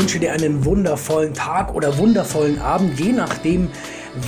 wünsche 0.00 0.18
dir 0.18 0.32
einen 0.32 0.64
wundervollen 0.64 1.34
Tag 1.34 1.74
oder 1.74 1.98
wundervollen 1.98 2.58
Abend, 2.58 2.98
je 2.98 3.12
nachdem, 3.12 3.68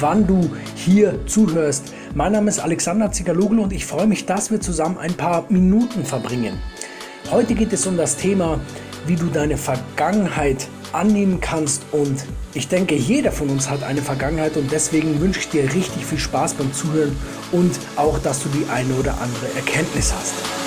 wann 0.01 0.27
du 0.27 0.51
hier 0.75 1.27
zuhörst. 1.27 1.95
Mein 2.15 2.33
Name 2.33 2.51
ist 2.51 2.59
Alexander 2.59 3.11
Zigaloglu 3.11 3.63
und 3.63 3.73
ich 3.73 3.87
freue 3.87 4.07
mich, 4.07 4.27
dass 4.27 4.51
wir 4.51 4.61
zusammen 4.61 4.99
ein 4.99 5.15
paar 5.15 5.47
Minuten 5.49 6.05
verbringen. 6.05 6.59
Heute 7.31 7.55
geht 7.55 7.73
es 7.73 7.87
um 7.87 7.97
das 7.97 8.19
Thema, 8.19 8.61
wie 9.07 9.17
du 9.17 9.25
deine 9.33 9.57
Vergangenheit 9.57 10.69
annehmen 10.93 11.41
kannst 11.41 11.85
und 11.91 12.23
ich 12.53 12.69
denke, 12.69 12.95
jeder 12.95 13.33
von 13.33 13.49
uns 13.49 13.71
hat 13.71 13.83
eine 13.83 14.03
Vergangenheit 14.03 14.59
und 14.59 14.71
deswegen 14.71 15.23
wünsche 15.23 15.41
ich 15.41 15.49
dir 15.49 15.63
richtig 15.73 16.05
viel 16.05 16.19
Spaß 16.19 16.53
beim 16.53 16.71
Zuhören 16.75 17.17
und 17.51 17.73
auch, 17.97 18.19
dass 18.19 18.43
du 18.43 18.51
die 18.51 18.67
eine 18.71 18.93
oder 18.97 19.15
andere 19.23 19.47
Erkenntnis 19.57 20.13
hast. 20.13 20.62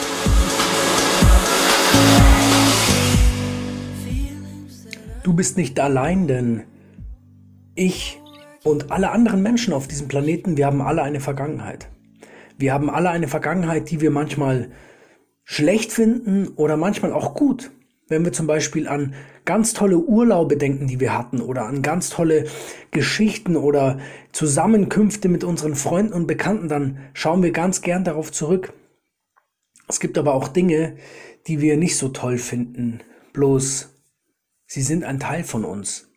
Du 5.26 5.34
bist 5.34 5.58
nicht 5.58 5.80
allein, 5.80 6.28
denn 6.28 6.66
ich 7.74 8.22
und 8.64 8.92
alle 8.92 9.10
anderen 9.10 9.42
Menschen 9.42 9.74
auf 9.74 9.88
diesem 9.88 10.08
Planeten, 10.08 10.56
wir 10.56 10.68
haben 10.68 10.84
alle 10.84 11.02
eine 11.02 11.20
Vergangenheit. 11.20 11.90
Wir 12.60 12.72
haben 12.72 12.92
alle 12.92 13.10
eine 13.10 13.28
Vergangenheit, 13.28 13.90
die 13.90 14.02
wir 14.02 14.12
manchmal 14.12 14.70
schlecht 15.44 15.92
finden 15.92 16.50
oder 16.50 16.78
manchmal 16.78 17.12
auch 17.12 17.34
gut. 17.34 17.72
Wenn 18.08 18.24
wir 18.24 18.34
zum 18.34 18.46
Beispiel 18.46 18.88
an 18.88 19.16
ganz 19.46 19.74
tolle 19.74 19.98
Urlaube 19.98 20.58
denken, 20.58 20.86
die 20.86 21.00
wir 21.00 21.18
hatten, 21.18 21.42
oder 21.42 21.66
an 21.66 21.82
ganz 21.82 22.12
tolle 22.12 22.46
Geschichten 22.92 23.58
oder 23.58 23.98
Zusammenkünfte 24.32 25.28
mit 25.28 25.44
unseren 25.44 25.74
Freunden 25.74 26.14
und 26.14 26.28
Bekannten, 26.28 26.70
dann 26.70 27.00
schauen 27.14 27.42
wir 27.42 27.52
ganz 27.52 27.82
gern 27.82 28.04
darauf 28.04 28.32
zurück. 28.32 28.74
Es 29.88 30.00
gibt 30.00 30.20
aber 30.20 30.36
auch 30.36 30.50
Dinge, 30.50 30.98
die 31.48 31.62
wir 31.62 31.78
nicht 31.78 31.98
so 31.98 32.10
toll 32.10 32.38
finden. 32.38 33.00
Bloß 33.34 33.95
Sie 34.68 34.82
sind 34.82 35.04
ein 35.04 35.20
Teil 35.20 35.44
von 35.44 35.66
uns. 35.66 36.10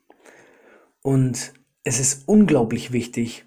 Und 1.03 1.53
es 1.85 2.01
ist 2.01 2.29
unglaublich 2.29 2.93
wichtig, 2.93 3.45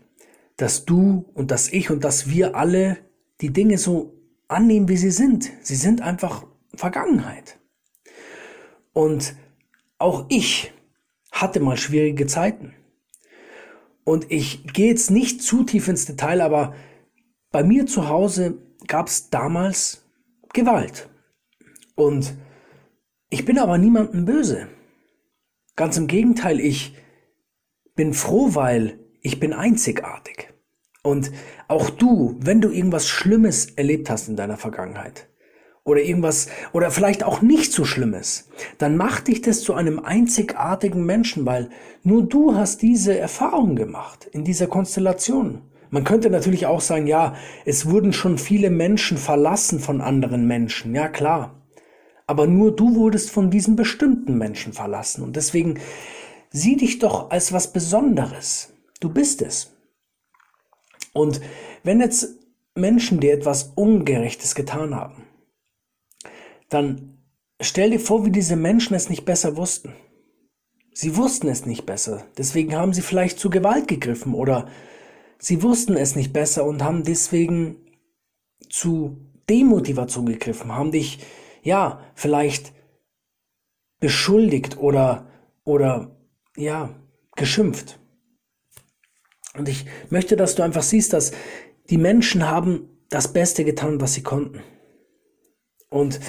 dass 0.57 0.85
du 0.85 1.29
und 1.33 1.51
dass 1.51 1.71
ich 1.71 1.89
und 1.89 2.03
dass 2.03 2.29
wir 2.29 2.55
alle 2.55 2.97
die 3.41 3.51
Dinge 3.51 3.77
so 3.77 4.13
annehmen, 4.47 4.87
wie 4.87 4.97
sie 4.97 5.11
sind. 5.11 5.51
Sie 5.61 5.75
sind 5.75 6.01
einfach 6.01 6.45
Vergangenheit. 6.75 7.59
Und 8.93 9.35
auch 9.97 10.25
ich 10.29 10.73
hatte 11.31 11.59
mal 11.59 11.77
schwierige 11.77 12.27
Zeiten. 12.27 12.73
Und 14.03 14.31
ich 14.31 14.65
gehe 14.73 14.89
jetzt 14.89 15.11
nicht 15.11 15.41
zu 15.41 15.63
tief 15.63 15.87
ins 15.87 16.05
Detail, 16.05 16.41
aber 16.41 16.75
bei 17.51 17.63
mir 17.63 17.85
zu 17.85 18.09
Hause 18.09 18.57
gab 18.87 19.07
es 19.07 19.29
damals 19.29 20.05
Gewalt. 20.53 21.09
Und 21.95 22.33
ich 23.29 23.45
bin 23.45 23.57
aber 23.59 23.77
niemandem 23.77 24.25
böse. 24.25 24.67
Ganz 25.75 25.97
im 25.97 26.07
Gegenteil, 26.07 26.59
ich 26.59 26.95
bin 27.95 28.13
froh, 28.13 28.55
weil 28.55 28.99
ich 29.21 29.39
bin 29.39 29.53
einzigartig. 29.53 30.49
Und 31.03 31.31
auch 31.67 31.89
du, 31.89 32.35
wenn 32.39 32.61
du 32.61 32.69
irgendwas 32.69 33.07
Schlimmes 33.07 33.65
erlebt 33.71 34.09
hast 34.09 34.27
in 34.27 34.35
deiner 34.35 34.57
Vergangenheit 34.57 35.27
oder 35.83 36.01
irgendwas 36.01 36.47
oder 36.73 36.91
vielleicht 36.91 37.23
auch 37.23 37.41
nicht 37.41 37.71
so 37.71 37.85
Schlimmes, 37.85 38.49
dann 38.77 38.97
macht 38.97 39.27
dich 39.27 39.41
das 39.41 39.61
zu 39.61 39.73
einem 39.73 39.99
einzigartigen 39.99 41.05
Menschen, 41.05 41.45
weil 41.45 41.69
nur 42.03 42.23
du 42.23 42.55
hast 42.55 42.81
diese 42.83 43.17
Erfahrung 43.17 43.75
gemacht 43.75 44.27
in 44.31 44.43
dieser 44.43 44.67
Konstellation. 44.67 45.63
Man 45.89 46.03
könnte 46.03 46.29
natürlich 46.29 46.67
auch 46.67 46.81
sagen, 46.81 47.07
ja, 47.07 47.35
es 47.65 47.89
wurden 47.89 48.13
schon 48.13 48.37
viele 48.37 48.69
Menschen 48.69 49.17
verlassen 49.17 49.79
von 49.79 50.01
anderen 50.01 50.47
Menschen. 50.47 50.93
Ja, 50.95 51.07
klar. 51.07 51.60
Aber 52.31 52.47
nur 52.47 52.73
du 52.73 52.95
wurdest 52.95 53.29
von 53.29 53.51
diesen 53.51 53.75
bestimmten 53.75 54.37
Menschen 54.37 54.71
verlassen. 54.71 55.21
Und 55.21 55.35
deswegen 55.35 55.81
sieh 56.49 56.77
dich 56.77 56.97
doch 56.97 57.29
als 57.29 57.51
was 57.51 57.73
Besonderes. 57.73 58.71
Du 59.01 59.09
bist 59.09 59.41
es. 59.41 59.75
Und 61.11 61.41
wenn 61.83 61.99
jetzt 61.99 62.37
Menschen 62.73 63.19
dir 63.19 63.33
etwas 63.33 63.73
Ungerechtes 63.75 64.55
getan 64.55 64.95
haben, 64.95 65.25
dann 66.69 67.17
stell 67.59 67.89
dir 67.89 67.99
vor, 67.99 68.25
wie 68.25 68.31
diese 68.31 68.55
Menschen 68.55 68.95
es 68.95 69.09
nicht 69.09 69.25
besser 69.25 69.57
wussten. 69.57 69.93
Sie 70.93 71.17
wussten 71.17 71.49
es 71.49 71.65
nicht 71.65 71.85
besser. 71.85 72.23
Deswegen 72.37 72.77
haben 72.77 72.93
sie 72.93 73.01
vielleicht 73.01 73.39
zu 73.39 73.49
Gewalt 73.49 73.89
gegriffen 73.89 74.35
oder 74.35 74.69
sie 75.37 75.63
wussten 75.63 75.97
es 75.97 76.15
nicht 76.15 76.31
besser 76.31 76.63
und 76.63 76.81
haben 76.81 77.03
deswegen 77.03 77.75
zu 78.69 79.17
Demotivation 79.49 80.27
gegriffen, 80.27 80.73
haben 80.73 80.91
dich 80.91 81.19
ja, 81.61 82.03
vielleicht 82.15 82.73
beschuldigt 83.99 84.77
oder, 84.77 85.27
oder, 85.63 86.15
ja, 86.55 86.89
geschimpft. 87.35 87.99
Und 89.53 89.69
ich 89.69 89.85
möchte, 90.09 90.35
dass 90.35 90.55
du 90.55 90.63
einfach 90.63 90.83
siehst, 90.83 91.13
dass 91.13 91.31
die 91.89 91.97
Menschen 91.97 92.47
haben 92.47 92.89
das 93.09 93.33
Beste 93.33 93.65
getan, 93.65 93.99
was 93.99 94.13
sie 94.13 94.23
konnten. 94.23 94.61
Und 95.89 96.19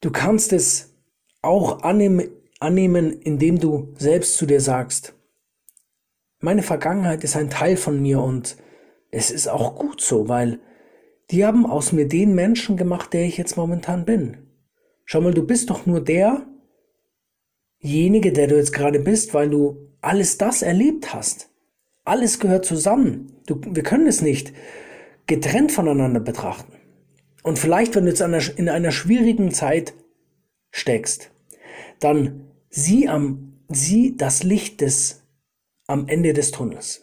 du 0.00 0.10
kannst 0.10 0.52
es 0.52 0.94
auch 1.42 1.82
annehmen, 1.82 2.28
annehmen, 2.58 3.12
indem 3.12 3.58
du 3.60 3.94
selbst 3.96 4.36
zu 4.36 4.46
dir 4.46 4.60
sagst, 4.60 5.14
meine 6.40 6.62
Vergangenheit 6.62 7.22
ist 7.22 7.36
ein 7.36 7.50
Teil 7.50 7.76
von 7.76 8.00
mir 8.00 8.20
und 8.20 8.56
es 9.10 9.30
ist 9.30 9.48
auch 9.48 9.76
gut 9.76 10.00
so, 10.00 10.28
weil 10.28 10.58
die 11.30 11.44
haben 11.44 11.66
aus 11.66 11.92
mir 11.92 12.08
den 12.08 12.34
Menschen 12.34 12.76
gemacht, 12.76 13.12
der 13.12 13.24
ich 13.24 13.36
jetzt 13.36 13.56
momentan 13.56 14.04
bin. 14.04 14.49
Schau 15.12 15.20
mal, 15.20 15.34
du 15.34 15.44
bist 15.44 15.70
doch 15.70 15.86
nur 15.86 16.04
derjenige, 17.82 18.32
der 18.32 18.46
du 18.46 18.54
jetzt 18.54 18.72
gerade 18.72 19.00
bist, 19.00 19.34
weil 19.34 19.50
du 19.50 19.88
alles 20.00 20.38
das 20.38 20.62
erlebt 20.62 21.12
hast. 21.12 21.48
Alles 22.04 22.38
gehört 22.38 22.64
zusammen. 22.64 23.32
Du, 23.44 23.60
wir 23.60 23.82
können 23.82 24.06
es 24.06 24.22
nicht 24.22 24.52
getrennt 25.26 25.72
voneinander 25.72 26.20
betrachten. 26.20 26.74
Und 27.42 27.58
vielleicht, 27.58 27.96
wenn 27.96 28.04
du 28.04 28.10
jetzt 28.10 28.20
in 28.20 28.68
einer 28.68 28.92
schwierigen 28.92 29.50
Zeit 29.50 29.94
steckst, 30.70 31.32
dann 31.98 32.44
sieh 32.68 33.08
am, 33.08 33.54
sieh 33.68 34.16
das 34.16 34.44
Licht 34.44 34.80
des, 34.80 35.24
am 35.88 36.06
Ende 36.06 36.34
des 36.34 36.52
Tunnels. 36.52 37.02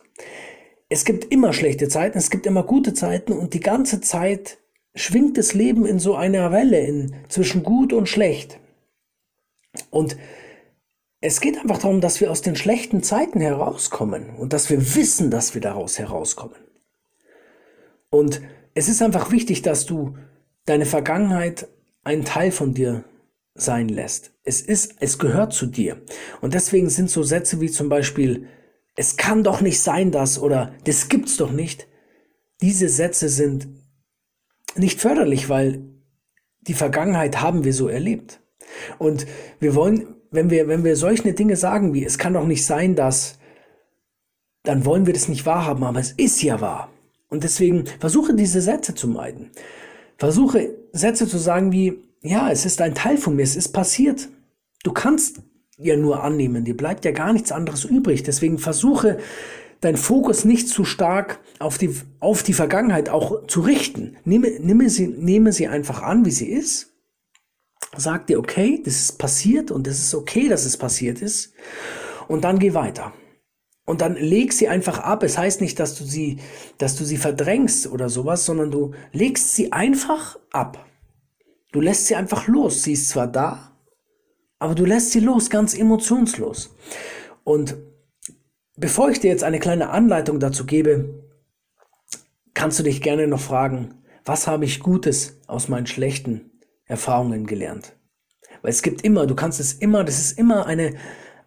Es 0.88 1.04
gibt 1.04 1.26
immer 1.26 1.52
schlechte 1.52 1.90
Zeiten, 1.90 2.18
es 2.18 2.30
gibt 2.30 2.46
immer 2.46 2.64
gute 2.64 2.94
Zeiten 2.94 3.34
und 3.34 3.54
die 3.54 3.60
ganze 3.60 4.00
Zeit 4.00 4.60
schwingt 4.98 5.38
das 5.38 5.54
Leben 5.54 5.86
in 5.86 6.00
so 6.00 6.16
einer 6.16 6.52
Welle 6.52 6.80
in, 6.80 7.16
zwischen 7.30 7.64
gut 7.64 7.94
und 7.94 8.10
schlecht. 8.10 8.60
Und 9.92 10.18
es 11.22 11.40
geht 11.40 11.58
einfach 11.58 11.78
darum, 11.78 12.02
dass 12.02 12.20
wir 12.20 12.32
aus 12.32 12.42
den 12.42 12.56
schlechten 12.56 13.04
Zeiten 13.04 13.40
herauskommen 13.40 14.32
und 14.38 14.54
dass 14.54 14.70
wir 14.70 14.96
wissen, 14.96 15.32
dass 15.32 15.54
wir 15.54 15.62
daraus 15.62 16.00
herauskommen. 16.00 16.58
Und 18.10 18.42
es 18.74 18.90
ist 18.90 19.02
einfach 19.02 19.32
wichtig, 19.32 19.62
dass 19.62 19.86
du 19.86 20.18
deine 20.66 20.86
Vergangenheit 20.86 21.68
ein 22.04 22.26
Teil 22.26 22.52
von 22.52 22.74
dir 22.74 23.04
sein 23.54 23.90
lässt. 23.90 24.32
Es 24.44 24.62
ist, 24.62 24.96
es 25.00 25.18
gehört 25.20 25.54
zu 25.54 25.66
dir. 25.66 26.02
Und 26.42 26.54
deswegen 26.54 26.90
sind 26.90 27.10
so 27.10 27.24
Sätze 27.24 27.60
wie 27.60 27.70
zum 27.70 27.90
Beispiel, 27.90 28.48
es 28.96 29.18
kann 29.18 29.44
doch 29.44 29.62
nicht 29.62 29.80
sein, 29.80 30.12
dass 30.12 30.40
oder 30.40 30.74
das 30.86 31.10
gibt's 31.10 31.38
doch 31.38 31.52
nicht. 31.52 31.88
Diese 32.62 32.90
Sätze 32.90 33.30
sind 33.30 33.68
nicht 34.80 35.00
förderlich, 35.00 35.50
weil 35.50 35.82
die 36.62 36.74
Vergangenheit 36.74 37.42
haben 37.42 37.64
wir 37.64 37.74
so 37.74 37.88
erlebt. 37.88 38.42
Und 38.98 39.26
wir 39.60 39.76
wollen, 39.76 40.16
wenn 40.32 40.50
wir, 40.50 40.68
wenn 40.68 40.84
wir 40.84 40.96
solche 40.96 41.34
Dinge 41.34 41.56
sagen 41.56 41.94
wie, 41.94 42.04
es 42.04 42.18
kann 42.18 42.34
doch 42.34 42.46
nicht 42.46 42.66
sein, 42.66 42.96
dass, 42.96 43.40
dann 44.64 44.86
wollen 44.86 45.06
wir 45.06 45.14
das 45.14 45.30
nicht 45.30 45.46
wahrhaben, 45.46 45.84
aber 45.84 46.00
es 46.00 46.12
ist 46.12 46.42
ja 46.42 46.60
wahr. 46.60 46.90
Und 47.30 47.44
deswegen 47.44 47.86
versuche 48.00 48.34
diese 48.34 48.62
Sätze 48.62 48.96
zu 48.96 49.08
meiden. 49.08 49.52
Versuche 50.18 50.76
Sätze 50.92 51.28
zu 51.28 51.38
sagen 51.38 51.72
wie, 51.72 52.00
ja, 52.22 52.52
es 52.52 52.66
ist 52.66 52.82
ein 52.82 52.96
Teil 52.96 53.18
von 53.18 53.36
mir, 53.36 53.44
es 53.44 53.56
ist 53.56 53.70
passiert. 53.70 54.30
Du 54.84 54.92
kannst 54.92 55.42
ja 55.78 55.96
nur 55.96 56.24
annehmen, 56.24 56.66
dir 56.66 56.76
bleibt 56.76 57.06
ja 57.06 57.12
gar 57.12 57.34
nichts 57.34 57.52
anderes 57.52 57.86
übrig. 57.86 58.24
Deswegen 58.24 58.58
versuche 58.58 59.20
dein 59.82 59.98
Fokus 59.98 60.46
nicht 60.46 60.70
zu 60.70 60.86
stark 60.86 61.40
auf 61.60 61.78
die, 61.78 61.96
auf 62.20 62.44
die 62.44 62.54
Vergangenheit 62.54 63.10
auch 63.10 63.46
zu 63.48 63.62
richten. 63.62 64.18
Nehme, 64.26 64.60
nehme, 64.60 64.90
sie, 64.90 65.08
nehme 65.08 65.54
sie 65.54 65.68
einfach 65.68 66.02
an, 66.02 66.26
wie 66.26 66.32
sie 66.32 66.50
ist. 66.50 66.94
Sag 67.96 68.28
dir, 68.28 68.40
okay, 68.40 68.82
das 68.84 68.96
ist 68.96 69.18
passiert 69.18 69.72
und 69.72 69.88
es 69.88 70.00
ist 70.00 70.16
okay, 70.16 70.50
dass 70.50 70.66
es 70.66 70.78
passiert 70.78 71.22
ist. 71.22 71.54
Und 72.28 72.44
dann 72.44 72.60
geh 72.60 72.74
weiter. 72.74 73.14
Und 73.86 74.02
dann 74.02 74.16
leg 74.16 74.52
sie 74.52 74.68
einfach 74.68 75.00
ab. 75.00 75.24
Es 75.24 75.38
heißt 75.38 75.62
nicht, 75.62 75.80
dass 75.80 75.96
du 75.96 76.04
sie, 76.04 76.40
dass 76.78 76.96
du 76.98 77.06
sie 77.06 77.18
verdrängst 77.18 77.88
oder 77.88 78.10
sowas, 78.10 78.46
sondern 78.46 78.70
du 78.70 78.94
legst 79.14 79.56
sie 79.56 79.72
einfach 79.72 80.38
ab. 80.52 80.86
Du 81.72 81.80
lässt 81.80 82.08
sie 82.08 82.16
einfach 82.16 82.48
los. 82.48 82.84
Sie 82.84 82.94
ist 82.94 83.10
zwar 83.10 83.28
da, 83.28 83.78
aber 84.60 84.76
du 84.76 84.86
lässt 84.86 85.12
sie 85.12 85.20
los, 85.20 85.50
ganz 85.50 85.74
emotionslos. 85.74 86.76
Und 87.44 87.78
Bevor 88.78 89.10
ich 89.10 89.20
dir 89.20 89.32
jetzt 89.32 89.44
eine 89.44 89.60
kleine 89.60 89.90
Anleitung 89.90 90.40
dazu 90.40 90.66
gebe, 90.66 91.24
kannst 92.54 92.80
du 92.80 92.84
dich 92.84 93.02
gerne 93.02 93.28
noch 93.28 93.42
fragen, 93.42 93.96
was 94.24 94.48
habe 94.48 94.66
ich 94.66 94.80
Gutes 94.80 95.42
aus 95.48 95.68
meinen 95.68 95.88
schlechten 95.88 96.52
Erfahrungen 96.86 97.46
gelernt? 97.46 97.96
Weil 98.62 98.72
es 98.72 98.82
gibt 98.82 99.02
immer, 99.04 99.28
du 99.28 99.36
kannst 99.36 99.60
es 99.60 99.74
immer, 99.74 100.04
das 100.04 100.20
ist 100.20 100.38
immer 100.38 100.66
eine, 100.66 100.94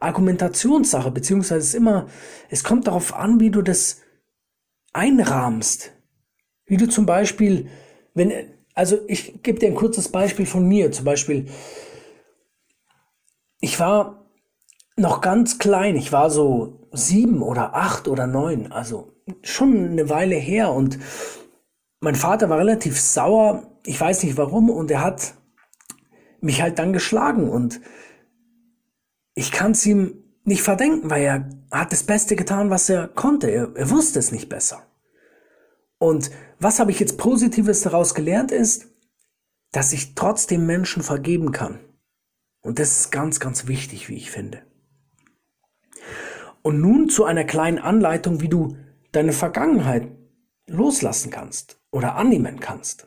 Argumentationssache, 0.00 1.11
beziehungsweise 1.11 1.61
es 1.61 1.69
ist 1.69 1.75
immer, 1.75 2.09
es 2.49 2.65
kommt 2.65 2.87
darauf 2.87 3.15
an, 3.15 3.38
wie 3.38 3.50
du 3.50 3.61
das 3.62 4.00
einrahmst. 4.93 5.93
Wie 6.65 6.79
du 6.79 6.88
zum 6.88 7.05
Beispiel, 7.05 7.69
wenn, 8.15 8.33
also 8.75 8.99
ich 9.06 9.43
gebe 9.43 9.59
dir 9.59 9.69
ein 9.69 9.75
kurzes 9.75 10.09
Beispiel 10.09 10.47
von 10.47 10.67
mir, 10.67 10.91
zum 10.91 11.05
Beispiel, 11.05 11.49
ich 13.61 13.79
war 13.79 14.26
noch 14.97 15.21
ganz 15.21 15.59
klein, 15.59 15.97
ich 15.97 16.12
war 16.12 16.31
so 16.31 16.80
sieben 16.92 17.42
oder 17.42 17.75
acht 17.75 18.08
oder 18.08 18.26
neun, 18.26 18.72
also 18.72 19.12
schon 19.42 19.90
eine 19.90 20.08
Weile 20.08 20.37
her 20.37 20.72
und 20.72 20.98
mein 22.00 22.14
Vater 22.14 22.48
war 22.48 22.58
relativ 22.58 23.00
sauer, 23.00 23.62
ich 23.84 24.00
weiß 24.00 24.22
nicht 24.25 24.37
warum, 24.37 24.70
und 24.70 24.90
er 24.90 25.02
hat 25.02 25.34
mich 26.40 26.62
halt 26.62 26.78
dann 26.78 26.92
geschlagen 26.92 27.48
und 27.48 27.81
ich 29.34 29.52
kann 29.52 29.72
es 29.72 29.84
ihm 29.87 30.25
nicht 30.44 30.62
verdenken, 30.62 31.10
weil 31.10 31.22
er 31.22 31.48
hat 31.70 31.92
das 31.92 32.02
Beste 32.02 32.37
getan, 32.37 32.70
was 32.70 32.88
er 32.88 33.08
konnte. 33.08 33.50
Er, 33.50 33.70
er 33.75 33.90
wusste 33.90 34.19
es 34.19 34.32
nicht 34.32 34.48
besser. 34.48 34.82
Und 35.98 36.31
was 36.58 36.81
habe 36.81 36.90
ich 36.90 36.98
jetzt 36.98 37.19
Positives 37.19 37.82
daraus 37.82 38.14
gelernt 38.14 38.50
ist, 38.50 38.87
dass 39.70 39.92
ich 39.92 40.14
trotzdem 40.14 40.66
Menschen 40.66 41.02
vergeben 41.02 41.52
kann. 41.52 41.78
Und 42.62 42.78
das 42.78 43.00
ist 43.00 43.12
ganz, 43.12 43.38
ganz 43.38 43.66
wichtig, 43.66 44.08
wie 44.08 44.16
ich 44.16 44.31
finde. 44.31 44.62
Und 46.62 46.81
nun 46.81 47.09
zu 47.09 47.25
einer 47.25 47.45
kleinen 47.45 47.79
Anleitung, 47.79 48.41
wie 48.41 48.49
du 48.49 48.77
deine 49.12 49.33
Vergangenheit 49.33 50.09
loslassen 50.67 51.31
kannst 51.31 51.81
oder 51.91 52.17
annehmen 52.17 52.61
kannst. 52.61 53.07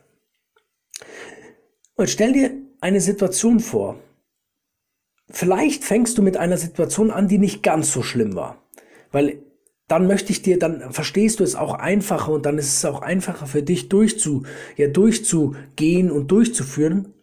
Und 1.96 2.10
stell 2.10 2.34
dir 2.34 2.52
eine 2.82 3.00
Situation 3.00 3.60
vor. 3.60 4.00
Vielleicht 5.30 5.84
fängst 5.84 6.18
du 6.18 6.22
mit 6.22 6.38
einer 6.38 6.58
Situation 6.58 7.12
an, 7.12 7.28
die 7.28 7.38
nicht 7.38 7.64
ganz 7.64 7.92
so 7.92 8.04
schlimm 8.04 8.36
war. 8.36 8.62
Weil 9.12 9.42
dann 9.88 10.08
möchte 10.08 10.32
ich 10.32 10.42
dir, 10.42 10.60
dann 10.60 10.92
verstehst 10.92 11.40
du 11.40 11.44
es 11.44 11.56
auch 11.56 11.76
einfacher 11.76 12.32
und 12.32 12.46
dann 12.46 12.58
ist 12.58 12.78
es 12.78 12.86
auch 12.86 13.02
einfacher 13.02 13.48
für 13.48 13.64
dich 13.64 13.90
durchzu, 13.90 14.44
ja, 14.76 14.88
durchzugehen 14.88 16.12
und 16.12 16.32
durchzuführen. 16.32 17.14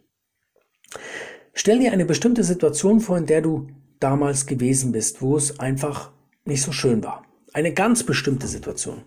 Stell 1.53 1.79
dir 1.79 1.91
eine 1.91 2.05
bestimmte 2.05 2.43
Situation 2.43 2.99
vor, 3.01 3.17
in 3.17 3.25
der 3.25 3.41
du 3.41 3.67
damals 3.99 4.45
gewesen 4.45 4.91
bist, 4.91 5.21
wo 5.21 5.35
es 5.35 5.59
einfach 5.59 6.11
nicht 6.45 6.61
so 6.61 6.71
schön 6.71 7.03
war. 7.03 7.23
Eine 7.53 7.73
ganz 7.73 8.03
bestimmte 8.03 8.47
Situation. 8.47 9.01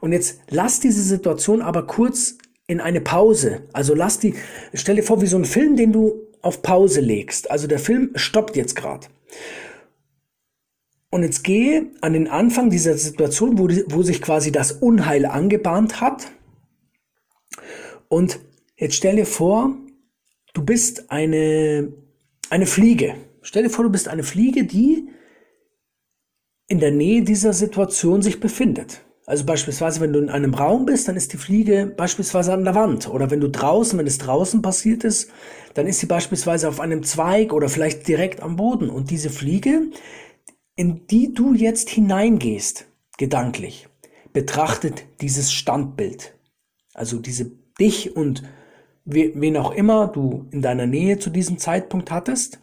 Und 0.00 0.12
jetzt 0.12 0.40
lass 0.50 0.80
diese 0.80 1.02
Situation 1.02 1.62
aber 1.62 1.86
kurz 1.86 2.36
in 2.66 2.80
eine 2.80 3.00
Pause. 3.00 3.62
Also 3.72 3.94
lass 3.94 4.18
die, 4.18 4.34
stell 4.74 4.96
dir 4.96 5.02
vor, 5.02 5.22
wie 5.22 5.26
so 5.26 5.36
ein 5.36 5.44
Film, 5.44 5.76
den 5.76 5.92
du 5.92 6.26
auf 6.42 6.62
Pause 6.62 7.00
legst. 7.00 7.50
Also 7.50 7.66
der 7.66 7.78
Film 7.78 8.10
stoppt 8.14 8.56
jetzt 8.56 8.74
gerade. 8.74 9.06
Und 11.10 11.22
jetzt 11.22 11.44
gehe 11.44 11.92
an 12.00 12.12
den 12.12 12.28
Anfang 12.28 12.70
dieser 12.70 12.98
Situation, 12.98 13.58
wo, 13.58 13.68
die, 13.68 13.84
wo 13.88 14.02
sich 14.02 14.20
quasi 14.20 14.52
das 14.52 14.72
Unheil 14.72 15.24
angebahnt 15.24 16.00
hat. 16.00 16.32
Und 18.08 18.40
jetzt 18.76 18.96
stell 18.96 19.16
dir 19.16 19.26
vor, 19.26 19.76
du 20.52 20.64
bist 20.64 21.10
eine, 21.10 21.92
eine 22.50 22.66
Fliege. 22.66 23.14
Stell 23.42 23.62
dir 23.62 23.70
vor, 23.70 23.84
du 23.84 23.90
bist 23.90 24.08
eine 24.08 24.24
Fliege, 24.24 24.64
die 24.64 25.08
in 26.68 26.80
der 26.80 26.90
Nähe 26.90 27.22
dieser 27.22 27.52
Situation 27.52 28.22
sich 28.22 28.40
befindet. 28.40 29.02
Also 29.26 29.44
beispielsweise, 29.44 30.00
wenn 30.00 30.12
du 30.12 30.20
in 30.20 30.30
einem 30.30 30.54
Raum 30.54 30.86
bist, 30.86 31.08
dann 31.08 31.16
ist 31.16 31.32
die 31.32 31.36
Fliege 31.36 31.92
beispielsweise 31.96 32.52
an 32.52 32.64
der 32.64 32.76
Wand. 32.76 33.08
Oder 33.08 33.30
wenn 33.30 33.40
du 33.40 33.48
draußen, 33.48 33.98
wenn 33.98 34.06
es 34.06 34.18
draußen 34.18 34.62
passiert 34.62 35.02
ist, 35.02 35.30
dann 35.74 35.88
ist 35.88 35.98
sie 35.98 36.06
beispielsweise 36.06 36.68
auf 36.68 36.78
einem 36.78 37.02
Zweig 37.02 37.52
oder 37.52 37.68
vielleicht 37.68 38.06
direkt 38.06 38.40
am 38.40 38.54
Boden. 38.54 38.88
Und 38.88 39.10
diese 39.10 39.30
Fliege, 39.30 39.90
in 40.76 41.06
die 41.08 41.34
du 41.34 41.54
jetzt 41.54 41.90
hineingehst, 41.90 42.86
gedanklich, 43.18 43.88
betrachtet 44.32 45.04
dieses 45.20 45.52
Standbild. 45.52 46.34
Also 46.94 47.18
diese 47.18 47.50
dich 47.80 48.14
und 48.14 48.44
wen 49.04 49.56
auch 49.56 49.72
immer 49.72 50.08
du 50.08 50.46
in 50.50 50.62
deiner 50.62 50.86
Nähe 50.86 51.18
zu 51.18 51.30
diesem 51.30 51.58
Zeitpunkt 51.58 52.10
hattest. 52.10 52.60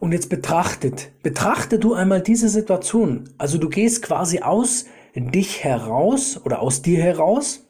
Und 0.00 0.12
jetzt 0.12 0.30
betrachtet, 0.30 1.10
betrachte 1.22 1.78
du 1.78 1.94
einmal 1.94 2.22
diese 2.22 2.48
Situation. 2.48 3.30
Also 3.36 3.58
du 3.58 3.68
gehst 3.68 4.02
quasi 4.02 4.40
aus 4.40 4.86
dich 5.14 5.64
heraus 5.64 6.40
oder 6.44 6.60
aus 6.60 6.82
dir 6.82 7.02
heraus 7.02 7.66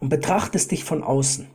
und 0.00 0.08
betrachtest 0.08 0.70
dich 0.70 0.84
von 0.84 1.02
außen. 1.02 1.48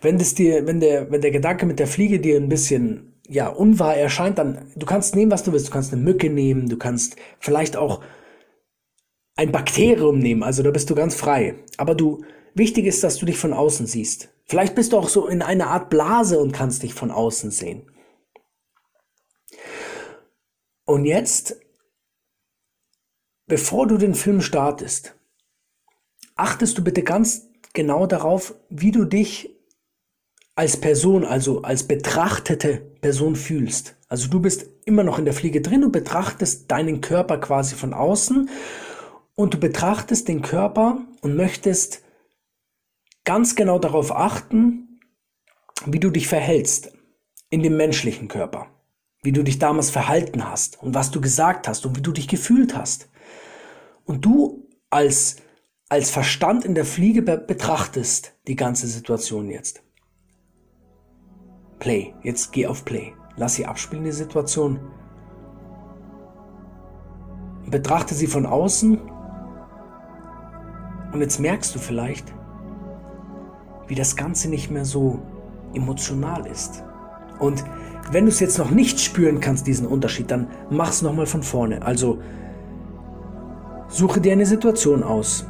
Wenn 0.00 0.18
das 0.18 0.34
dir, 0.34 0.66
wenn 0.66 0.80
der, 0.80 1.10
wenn 1.10 1.20
der 1.20 1.30
Gedanke 1.30 1.66
mit 1.66 1.78
der 1.78 1.86
Fliege 1.86 2.20
dir 2.20 2.36
ein 2.36 2.48
bisschen 2.48 3.20
ja 3.28 3.48
unwahr 3.48 3.96
erscheint, 3.96 4.38
dann 4.38 4.70
du 4.74 4.86
kannst 4.86 5.14
nehmen, 5.14 5.30
was 5.30 5.42
du 5.42 5.52
willst. 5.52 5.68
Du 5.68 5.72
kannst 5.72 5.92
eine 5.92 6.02
Mücke 6.02 6.30
nehmen, 6.30 6.68
du 6.68 6.78
kannst 6.78 7.16
vielleicht 7.40 7.76
auch 7.76 8.00
ein 9.36 9.52
Bakterium 9.52 10.18
nehmen. 10.18 10.42
Also 10.42 10.62
da 10.62 10.70
bist 10.70 10.88
du 10.88 10.94
ganz 10.94 11.14
frei. 11.14 11.56
Aber 11.76 11.94
du 11.94 12.24
wichtig 12.54 12.86
ist, 12.86 13.04
dass 13.04 13.18
du 13.18 13.26
dich 13.26 13.38
von 13.38 13.52
außen 13.52 13.86
siehst. 13.86 14.30
Vielleicht 14.46 14.74
bist 14.74 14.92
du 14.92 14.98
auch 14.98 15.08
so 15.08 15.26
in 15.26 15.42
einer 15.42 15.68
Art 15.68 15.90
Blase 15.90 16.38
und 16.38 16.52
kannst 16.52 16.82
dich 16.82 16.94
von 16.94 17.10
außen 17.10 17.50
sehen. 17.50 17.82
Und 20.86 21.04
jetzt, 21.04 21.60
bevor 23.46 23.88
du 23.88 23.98
den 23.98 24.14
Film 24.14 24.40
startest, 24.40 25.16
achtest 26.36 26.78
du 26.78 26.84
bitte 26.84 27.02
ganz 27.02 27.48
genau 27.72 28.06
darauf, 28.06 28.54
wie 28.70 28.92
du 28.92 29.04
dich 29.04 29.50
als 30.54 30.80
Person, 30.80 31.24
also 31.24 31.62
als 31.62 31.88
betrachtete 31.88 32.78
Person 33.00 33.34
fühlst. 33.34 33.96
Also 34.08 34.28
du 34.28 34.40
bist 34.40 34.66
immer 34.84 35.02
noch 35.02 35.18
in 35.18 35.24
der 35.24 35.34
Fliege 35.34 35.60
drin 35.60 35.84
und 35.84 35.90
betrachtest 35.90 36.70
deinen 36.70 37.00
Körper 37.00 37.38
quasi 37.38 37.74
von 37.74 37.92
außen 37.92 38.48
und 39.34 39.54
du 39.54 39.58
betrachtest 39.58 40.28
den 40.28 40.40
Körper 40.40 41.04
und 41.20 41.34
möchtest 41.34 42.04
ganz 43.24 43.56
genau 43.56 43.80
darauf 43.80 44.12
achten, 44.12 45.00
wie 45.84 45.98
du 45.98 46.10
dich 46.10 46.28
verhältst 46.28 46.92
in 47.50 47.64
dem 47.64 47.76
menschlichen 47.76 48.28
Körper 48.28 48.68
wie 49.26 49.32
du 49.32 49.42
dich 49.42 49.58
damals 49.58 49.90
verhalten 49.90 50.48
hast 50.48 50.80
und 50.80 50.94
was 50.94 51.10
du 51.10 51.20
gesagt 51.20 51.66
hast 51.66 51.84
und 51.84 51.96
wie 51.96 52.00
du 52.00 52.12
dich 52.12 52.28
gefühlt 52.28 52.76
hast. 52.76 53.08
Und 54.04 54.24
du 54.24 54.68
als, 54.88 55.38
als 55.88 56.12
Verstand 56.12 56.64
in 56.64 56.76
der 56.76 56.84
Fliege 56.84 57.22
betrachtest 57.22 58.36
die 58.46 58.54
ganze 58.54 58.86
Situation 58.86 59.50
jetzt. 59.50 59.82
Play, 61.80 62.14
jetzt 62.22 62.52
geh 62.52 62.68
auf 62.68 62.84
Play. 62.84 63.14
Lass 63.34 63.56
sie 63.56 63.66
abspielen, 63.66 64.04
die 64.04 64.12
Situation. 64.12 64.78
Betrachte 67.68 68.14
sie 68.14 68.28
von 68.28 68.46
außen. 68.46 68.96
Und 71.12 71.20
jetzt 71.20 71.40
merkst 71.40 71.74
du 71.74 71.80
vielleicht, 71.80 72.32
wie 73.88 73.96
das 73.96 74.14
Ganze 74.14 74.48
nicht 74.48 74.70
mehr 74.70 74.84
so 74.84 75.20
emotional 75.74 76.46
ist. 76.46 76.84
Und 77.40 77.64
wenn 78.12 78.24
du 78.24 78.30
es 78.30 78.40
jetzt 78.40 78.58
noch 78.58 78.70
nicht 78.70 79.00
spüren 79.00 79.40
kannst, 79.40 79.66
diesen 79.66 79.86
Unterschied, 79.86 80.30
dann 80.30 80.48
mach 80.70 80.90
es 80.90 81.02
nochmal 81.02 81.26
von 81.26 81.42
vorne. 81.42 81.82
Also 81.82 82.18
suche 83.88 84.20
dir 84.20 84.32
eine 84.32 84.46
Situation 84.46 85.02
aus, 85.02 85.46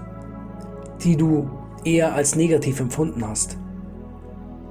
die 1.03 1.17
du 1.17 1.51
eher 1.85 2.15
als 2.15 2.35
negativ 2.35 2.81
empfunden 2.81 3.27
hast. 3.27 3.59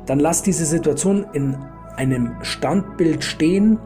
Dann 0.05 0.19
lass 0.19 0.43
diese 0.43 0.65
Situation 0.65 1.25
in 1.33 1.57
einem 1.95 2.35
Standbild 2.41 3.23
stehen, 3.23 3.79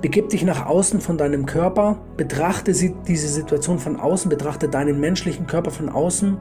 begib 0.00 0.30
dich 0.30 0.44
nach 0.44 0.66
außen 0.66 1.00
von 1.00 1.18
deinem 1.18 1.46
Körper, 1.46 1.98
betrachte 2.16 2.72
diese 2.72 3.28
Situation 3.28 3.78
von 3.78 4.00
außen, 4.00 4.28
betrachte 4.28 4.68
deinen 4.68 4.98
menschlichen 4.98 5.46
Körper 5.46 5.70
von 5.70 5.88
außen 5.88 6.38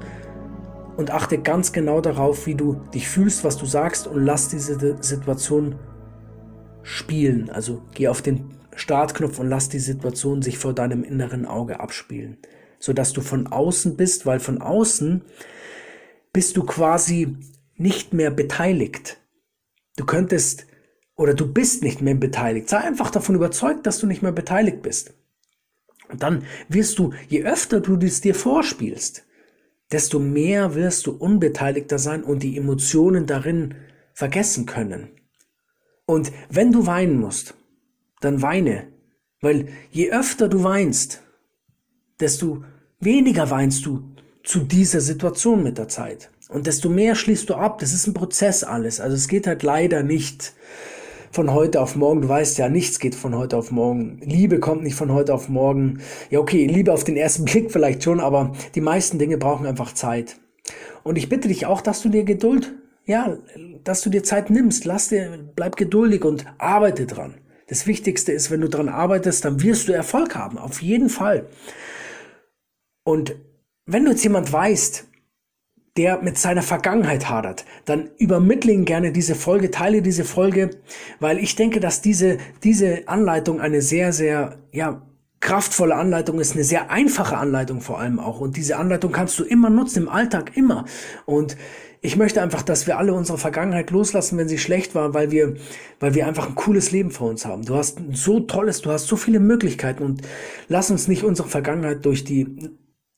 und 0.98 1.12
achte 1.12 1.38
ganz 1.38 1.72
genau 1.72 2.02
darauf, 2.02 2.48
wie 2.48 2.56
du 2.56 2.78
dich 2.94 3.08
fühlst, 3.08 3.44
was 3.44 3.58
du 3.58 3.66
sagst 3.66 4.08
und 4.08 4.26
lass 4.26 4.50
diese 4.50 4.98
Situation 5.02 5.76
spielen. 6.84 7.50
Also 7.50 7.82
geh 7.94 8.08
auf 8.08 8.22
den 8.22 8.56
Startknopf 8.76 9.40
und 9.40 9.50
lass 9.50 9.70
die 9.70 9.80
Situation 9.80 10.42
sich 10.42 10.58
vor 10.58 10.74
deinem 10.74 11.04
inneren 11.04 11.46
Auge 11.46 11.80
abspielen, 11.80 12.38
sodass 12.80 13.14
du 13.14 13.22
von 13.22 13.48
außen 13.48 13.98
bist, 13.98 14.26
weil 14.26 14.40
von 14.40 14.62
außen 14.62 15.24
bist 16.34 16.58
du 16.58 16.64
quasi 16.64 17.38
nicht 17.76 18.14
mehr 18.14 18.32
beteiligt. 18.32 19.18
Du 19.98 20.06
könntest 20.06 20.66
oder 21.16 21.34
du 21.34 21.52
bist 21.52 21.84
nicht 21.84 22.02
mehr 22.02 22.16
beteiligt. 22.16 22.70
Sei 22.70 22.78
einfach 22.78 23.12
davon 23.12 23.36
überzeugt, 23.36 23.86
dass 23.86 24.00
du 24.00 24.08
nicht 24.08 24.22
mehr 24.22 24.32
beteiligt 24.32 24.82
bist. 24.82 25.14
Und 26.10 26.24
dann 26.24 26.44
wirst 26.68 27.00
du, 27.00 27.14
je 27.28 27.44
öfter 27.44 27.80
du 27.80 27.96
es 27.98 28.22
dir 28.22 28.36
vorspielst, 28.36 29.24
desto 29.92 30.20
mehr 30.20 30.76
wirst 30.76 31.08
du 31.08 31.12
unbeteiligter 31.12 32.00
sein 32.00 32.24
und 32.24 32.44
die 32.44 32.58
Emotionen 32.58 33.28
darin 33.28 33.76
vergessen 34.14 34.66
können. 34.66 35.10
Und 36.12 36.34
wenn 36.50 36.74
du 36.74 36.88
weinen 36.88 37.22
musst, 37.22 37.54
dann 38.20 38.42
weine. 38.42 38.88
Weil 39.40 39.70
je 39.92 40.12
öfter 40.12 40.50
du 40.50 40.62
weinst, 40.62 41.22
desto 42.20 42.66
weniger 43.00 43.50
weinst 43.50 43.86
du 43.86 44.04
zu 44.44 44.60
dieser 44.60 45.00
Situation 45.00 45.64
mit 45.64 45.78
der 45.78 45.88
Zeit. 45.88 46.30
Und 46.50 46.68
desto 46.68 46.90
mehr 46.90 47.16
schließt 47.16 47.50
du 47.50 47.56
ab. 47.56 47.80
Das 47.80 47.94
ist 47.94 48.08
ein 48.08 48.14
Prozess 48.14 48.66
alles. 48.66 49.00
Also 49.00 49.16
es 49.16 49.30
geht 49.30 49.48
halt 49.48 49.64
leider 49.64 50.04
nicht 50.04 50.52
von 51.32 51.54
heute 51.54 51.80
auf 51.80 51.96
morgen. 51.96 52.24
Du 52.24 52.28
weißt 52.28 52.58
ja, 52.58 52.68
nichts 52.68 53.00
geht 53.00 53.16
von 53.16 53.34
heute 53.34 53.56
auf 53.56 53.72
morgen. 53.72 54.20
Liebe 54.22 54.60
kommt 54.60 54.84
nicht 54.84 54.96
von 54.96 55.14
heute 55.14 55.34
auf 55.34 55.48
morgen. 55.48 56.02
Ja, 56.30 56.40
okay, 56.40 56.68
Liebe 56.68 56.92
auf 56.92 57.06
den 57.06 57.16
ersten 57.16 57.46
Blick 57.46 57.72
vielleicht 57.72 58.04
schon, 58.04 58.20
aber 58.20 58.52
die 58.76 58.82
meisten 58.82 59.18
Dinge 59.18 59.38
brauchen 59.38 59.66
einfach 59.66 59.94
Zeit. 59.94 60.36
Und 61.04 61.18
ich 61.18 61.30
bitte 61.30 61.48
dich 61.48 61.68
auch, 61.68 61.80
dass 61.80 62.02
du 62.02 62.10
dir 62.10 62.26
Geduld, 62.26 62.74
ja, 63.06 63.38
dass 63.84 64.02
du 64.02 64.10
dir 64.10 64.24
Zeit 64.24 64.50
nimmst. 64.50 64.86
Lass 64.86 65.10
dir, 65.10 65.50
bleib 65.56 65.76
geduldig 65.76 66.24
und 66.24 66.46
arbeite 66.58 67.06
dran. 67.06 67.36
Das 67.68 67.88
Wichtigste 67.88 68.32
ist, 68.32 68.52
wenn 68.52 68.62
du 68.62 68.70
dran 68.70 68.90
arbeitest, 68.90 69.46
dann 69.46 69.62
wirst 69.62 69.88
du 69.88 69.94
Erfolg 69.94 70.36
haben. 70.36 70.58
Auf 70.58 70.82
jeden 70.82 71.10
Fall. 71.10 71.48
Und 73.04 73.36
wenn 73.86 74.06
du 74.06 74.12
jetzt 74.12 74.24
jemand 74.24 74.52
weißt, 74.52 75.08
der 75.98 76.22
mit 76.22 76.38
seiner 76.38 76.62
Vergangenheit 76.62 77.30
hadert, 77.30 77.66
dann 77.86 78.10
übermittle 78.18 78.72
ihn 78.72 78.86
gerne 78.86 79.12
diese 79.12 79.36
Folge, 79.36 79.72
teile 79.72 80.02
diese 80.02 80.24
Folge, 80.24 80.70
weil 81.20 81.38
ich 81.40 81.56
denke, 81.56 81.80
dass 81.80 82.02
diese, 82.02 82.38
diese 82.64 83.08
Anleitung 83.08 83.60
eine 83.60 83.82
sehr, 83.82 84.14
sehr, 84.14 84.60
ja, 84.72 85.02
kraftvolle 85.42 85.96
Anleitung 85.96 86.40
ist, 86.40 86.54
eine 86.54 86.64
sehr 86.64 86.90
einfache 86.92 87.38
Anleitung 87.38 87.82
vor 87.82 88.00
allem 88.00 88.20
auch. 88.20 88.40
Und 88.40 88.56
diese 88.56 88.78
Anleitung 88.78 89.12
kannst 89.12 89.38
du 89.40 89.44
immer 89.44 89.70
nutzen, 89.70 90.04
im 90.04 90.10
Alltag 90.10 90.56
immer. 90.56 90.86
Und 91.26 91.58
ich 92.00 92.16
möchte 92.16 92.42
einfach, 92.42 92.62
dass 92.62 92.88
wir 92.88 92.98
alle 92.98 93.14
unsere 93.14 93.38
Vergangenheit 93.38 93.92
loslassen, 93.92 94.38
wenn 94.38 94.48
sie 94.48 94.58
schlecht 94.58 94.96
war, 94.96 95.14
weil 95.14 95.32
wir, 95.32 95.56
weil 96.00 96.16
wir 96.16 96.28
einfach 96.28 96.48
ein 96.48 96.56
cooles 96.56 96.92
Leben 96.92 97.12
vor 97.12 97.30
uns 97.30 97.46
haben. 97.46 97.64
Du 97.64 97.76
hast 97.76 98.00
so 98.12 98.40
tolles, 98.40 98.82
du 98.82 98.92
hast 98.92 99.08
so 99.08 99.16
viele 99.16 99.40
Möglichkeiten 99.40 100.04
und 100.04 100.22
lass 100.68 100.90
uns 100.90 101.08
nicht 101.08 101.24
unsere 101.24 101.48
Vergangenheit 101.48 102.06
durch 102.06 102.24
die 102.24 102.72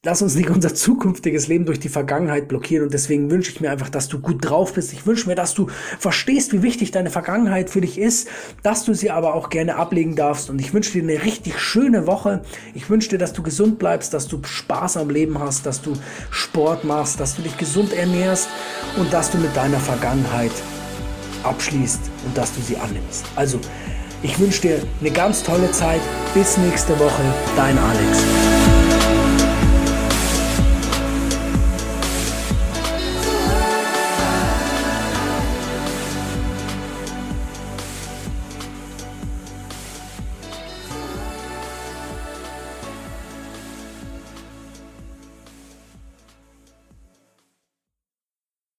Lass 0.05 0.22
uns 0.22 0.36
nicht 0.36 0.50
unser 0.50 0.75
zukünftiges 0.75 1.48
Leben 1.48 1.65
durch 1.65 1.79
die 1.79 1.88
Vergangenheit 1.88 2.50
blockieren 2.50 2.83
und 2.83 2.93
deswegen 2.93 3.31
wünsche 3.31 3.51
ich 3.51 3.62
mir 3.62 3.72
einfach, 3.72 3.88
dass 3.88 4.10
du 4.10 4.19
gut 4.19 4.43
drauf 4.43 4.74
bist. 4.74 4.91
Ich 4.91 5.05
wünsche 5.05 5.29
mir, 5.29 5.36
dass 5.36 5.53
du 5.53 5.67
verstehst, 5.98 6.51
wie 6.51 6.62
wichtig 6.62 6.91
deine 6.91 7.10
Vergangenheit 7.10 7.69
für 7.69 7.79
dich 7.79 7.98
ist, 7.98 8.27
dass 8.63 8.83
du 8.83 8.93
sie 8.93 9.12
aber 9.12 9.33
auch 9.33 9.50
gerne 9.50 9.77
ablegen 9.77 10.17
darfst 10.17 10.50
und 10.50 10.60
ich 10.60 10.74
wünsche 10.74 10.91
dir 10.91 11.03
eine 11.03 11.24
richtig 11.24 11.57
schöne 11.57 12.05
Woche. 12.05 12.41
Ich 12.74 12.89
wünsche 12.89 13.12
dir, 13.12 13.17
dass 13.17 13.31
du 13.31 13.43
gesund 13.43 13.79
bleibst, 13.79 14.13
dass 14.13 14.27
du 14.27 14.43
Spaß 14.43 14.98
am 14.98 15.10
Leben 15.10 15.39
hast, 15.39 15.65
dass 15.65 15.81
du 15.81 15.93
Sport 16.31 16.83
machst, 16.83 17.22
dass 17.22 17.38
du 17.38 17.41
dich 17.41 17.57
gesund 17.57 17.93
ernährst 17.93 18.50
und 18.98 19.13
dass 19.13 19.31
du 19.31 19.38
mit 19.38 19.55
deiner 19.55 19.79
Vergangenheit 19.79 20.51
abschließt 21.43 22.01
und 22.25 22.38
dass 22.38 22.53
du 22.53 22.60
sie 22.60 22.75
annimmst. 22.75 23.24
Also, 23.38 23.57
ich 24.22 24.38
wünsche 24.38 24.63
dir 24.63 24.79
eine 25.00 25.12
ganz 25.12 25.43
tolle 25.43 25.72
Zeit. 25.72 26.01
Bis 26.33 26.57
nächste 26.57 27.00
Woche. 27.00 27.24
Dein 27.55 27.77
Alex. 27.77 28.62